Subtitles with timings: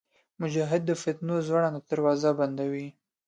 [0.41, 2.87] مجاهد د فتنو زوړند دروازې بندوي.